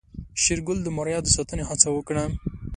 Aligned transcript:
شېرګل 0.41 0.77
د 0.83 0.87
ماريا 0.97 1.19
د 1.23 1.27
ساتنې 1.35 1.63
هڅه 1.69 1.87
وکړه. 1.91 2.23